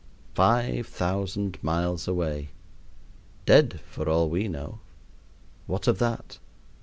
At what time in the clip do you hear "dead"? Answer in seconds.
3.45-3.79